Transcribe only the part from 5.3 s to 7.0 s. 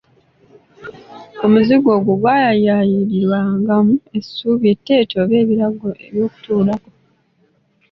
ebirago eby'okutuulako.